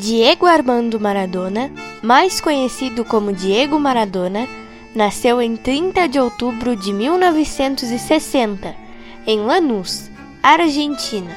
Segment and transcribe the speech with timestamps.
[0.00, 1.70] Diego Armando Maradona,
[2.02, 4.48] mais conhecido como Diego Maradona,
[4.94, 8.74] nasceu em 30 de outubro de 1960,
[9.26, 10.10] em Lanús,
[10.42, 11.36] Argentina.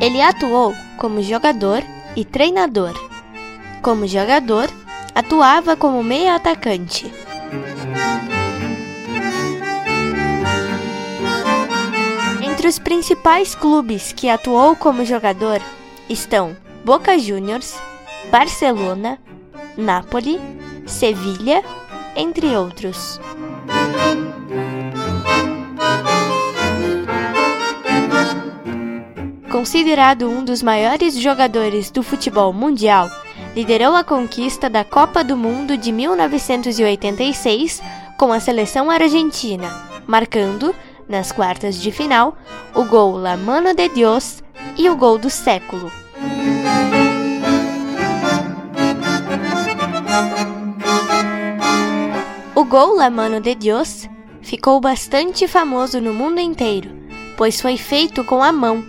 [0.00, 1.82] Ele atuou como jogador
[2.16, 2.94] e treinador.
[3.82, 4.70] Como jogador,
[5.14, 7.12] atuava como meia atacante.
[12.64, 15.60] Entre os principais clubes que atuou como jogador
[16.08, 17.78] estão Boca Juniors,
[18.30, 19.18] Barcelona,
[19.76, 20.40] Nápoles,
[20.86, 21.62] Sevilha,
[22.16, 23.20] entre outros.
[29.52, 33.10] Considerado um dos maiores jogadores do futebol mundial,
[33.54, 37.82] liderou a conquista da Copa do Mundo de 1986
[38.16, 39.68] com a seleção argentina,
[40.06, 40.74] marcando,
[41.08, 42.36] nas quartas de final,
[42.74, 44.42] o gol La Mano de Dios
[44.76, 45.90] e o gol do século.
[52.54, 54.08] O gol La Mano de Dios
[54.40, 56.90] ficou bastante famoso no mundo inteiro,
[57.36, 58.84] pois foi feito com a mão,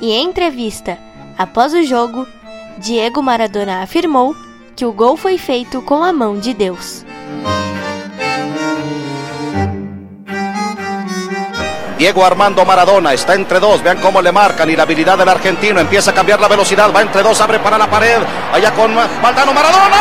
[0.00, 0.98] e em entrevista,
[1.36, 2.26] após o jogo,
[2.78, 4.34] Diego Maradona afirmou
[4.74, 7.04] que o gol foi feito com a mão de Deus.
[12.00, 15.80] Diego Armando Maradona está entre dos, vean cómo le marcan y la habilidad del argentino
[15.80, 18.16] empieza a cambiar la velocidad, va entre dos, abre para la pared,
[18.54, 19.96] allá con Valdano Maradona.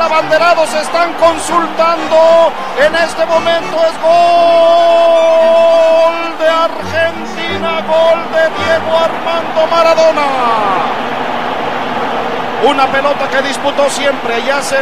[0.00, 2.52] abanderados están consultando.
[2.78, 4.16] En este momento es gol
[6.38, 11.15] de Argentina, gol de Diego Armando Maradona.
[12.66, 14.34] Una pelota que disputó siempre.
[14.34, 14.76] Allá hace,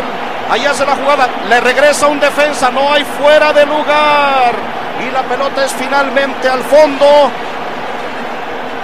[0.50, 1.28] allá hace la jugada.
[1.48, 2.70] Le regresa un defensa.
[2.70, 4.54] No hay fuera de lugar.
[5.06, 7.30] Y la pelota es finalmente al fondo.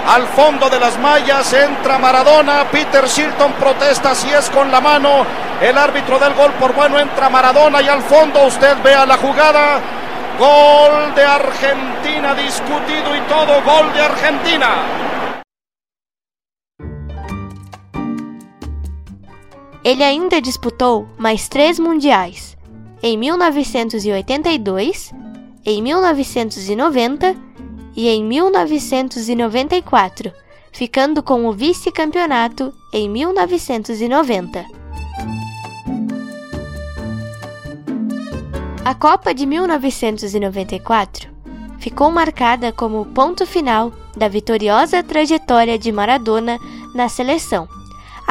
[0.07, 2.65] Al fondo de las mallas entra Maradona.
[2.71, 5.25] Peter Shilton protesta si es con la mano.
[5.59, 9.79] El árbitro del gol por bueno entra Maradona y al fondo usted vea la jugada.
[10.37, 13.61] Gol de Argentina discutido y todo.
[13.63, 14.67] Gol de Argentina.
[19.83, 22.55] Ele ainda disputou mais três mundiais,
[23.01, 25.11] em 1982,
[25.65, 27.35] em 1990
[27.95, 30.31] e em 1994,
[30.71, 34.65] ficando com o vice-campeonato em 1990.
[38.85, 41.29] A Copa de 1994
[41.79, 46.59] ficou marcada como o ponto final da vitoriosa trajetória de Maradona
[46.93, 47.67] na seleção,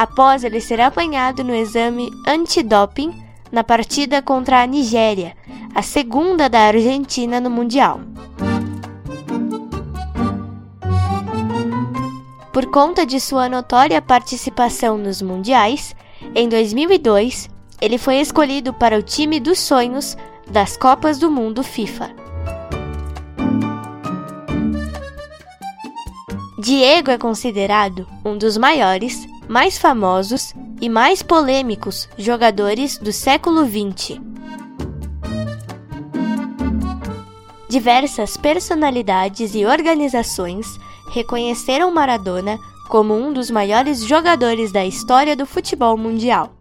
[0.01, 3.13] após ele ser apanhado no exame antidoping
[3.51, 5.37] na partida contra a Nigéria,
[5.75, 8.01] a segunda da Argentina no Mundial.
[12.51, 15.95] Por conta de sua notória participação nos mundiais,
[16.33, 17.47] em 2002
[17.79, 20.17] ele foi escolhido para o time dos sonhos
[20.49, 22.09] das Copas do Mundo FIFA.
[26.57, 34.17] Diego é considerado um dos maiores, mais famosos e mais polêmicos jogadores do século XX.
[37.67, 40.79] Diversas personalidades e organizações
[41.11, 42.57] reconheceram Maradona
[42.87, 46.53] como um dos maiores jogadores da história do futebol mundial.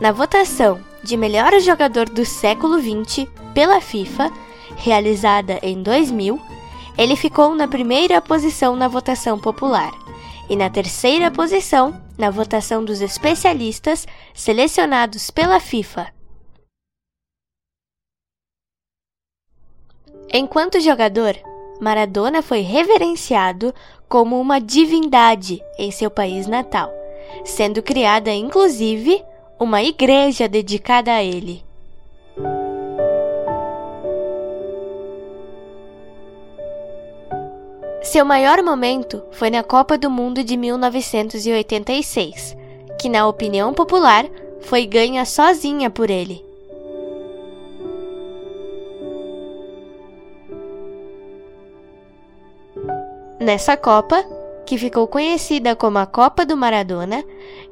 [0.00, 4.30] Na votação de melhor jogador do século XX pela FIFA,
[4.76, 6.40] realizada em 2000,
[6.98, 9.92] ele ficou na primeira posição na votação popular
[10.48, 16.12] e na terceira posição na votação dos especialistas selecionados pela FIFA.
[20.32, 21.36] Enquanto jogador,
[21.80, 23.74] Maradona foi reverenciado
[24.08, 26.92] como uma divindade em seu país natal,
[27.44, 29.24] sendo criada inclusive
[29.58, 31.64] uma igreja dedicada a ele.
[38.14, 42.56] Seu maior momento foi na Copa do Mundo de 1986,
[42.96, 44.24] que, na opinião popular,
[44.60, 46.40] foi ganha sozinha por ele.
[53.40, 54.24] Nessa Copa,
[54.64, 57.24] que ficou conhecida como a Copa do Maradona,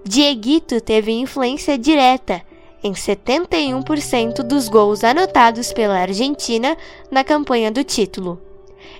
[0.05, 2.43] Dieguito teve influência direta
[2.83, 6.77] em 71% dos gols anotados pela Argentina
[7.12, 8.41] na campanha do título.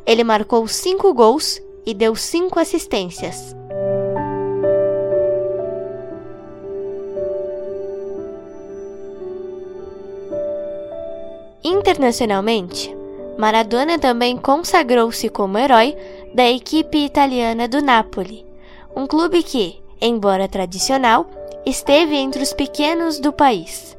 [0.07, 3.55] Ele marcou 5 gols e deu cinco assistências.
[11.65, 12.95] Internacionalmente,
[13.39, 15.97] Maradona também consagrou-se como herói
[16.35, 18.45] da equipe italiana do Napoli,
[18.95, 21.27] um clube que, embora tradicional,
[21.65, 23.97] esteve entre os pequenos do país.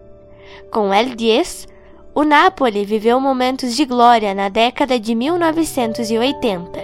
[0.71, 1.67] Com El Diez,
[2.15, 6.79] o Napoli viveu momentos de glória na década de 1980,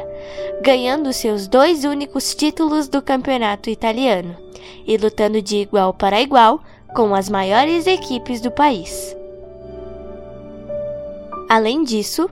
[0.62, 4.36] ganhando seus dois únicos títulos do campeonato italiano
[4.88, 6.62] e lutando de igual para igual
[6.96, 9.16] com as maiores equipes do país.
[11.48, 12.30] Além disso,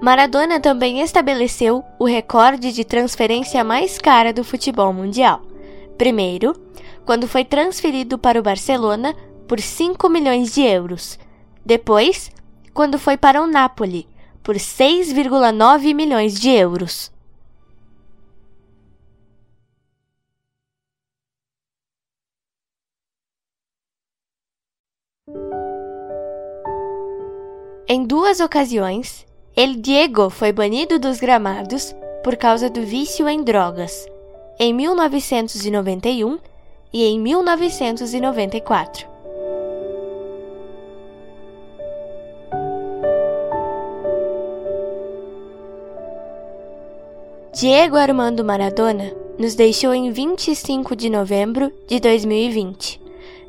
[0.00, 5.40] Maradona também estabeleceu o recorde de transferência mais cara do futebol mundial.
[5.96, 6.54] Primeiro,
[7.04, 9.14] quando foi transferido para o Barcelona
[9.48, 11.18] por 5 milhões de euros.
[11.66, 12.30] Depois,
[12.72, 14.08] quando foi para o Napoli
[14.40, 17.10] por 6,9 milhões de euros.
[27.88, 29.26] Em duas ocasiões,
[29.56, 31.92] El Diego foi banido dos gramados
[32.22, 34.06] por causa do vício em drogas,
[34.60, 36.38] em 1991
[36.92, 39.15] e em 1994.
[47.58, 53.00] Diego Armando Maradona nos deixou em 25 de novembro de 2020,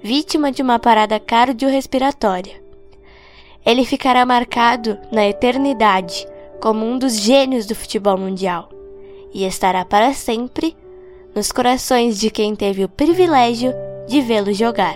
[0.01, 2.67] vítima de uma parada cardiorrespiratória
[3.67, 6.25] ele ficará marcado na eternidade
[6.61, 8.69] como um dos gênios do futebol mundial
[9.33, 10.73] e estará para sempre
[11.35, 13.73] nos corações de quem teve o privilégio
[14.07, 14.95] de vê-lo jogar.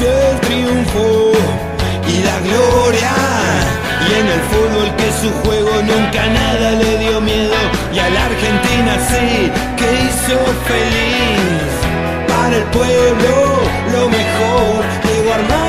[0.00, 1.32] del triunfo
[2.06, 3.12] y la gloria.
[4.08, 7.54] Y en el fútbol que su juego nunca nada le dio miedo.
[7.92, 10.38] Y a la Argentina sí, que hizo
[10.70, 11.70] feliz.
[12.28, 13.34] Para el pueblo
[13.92, 15.67] lo mejor, llegó armado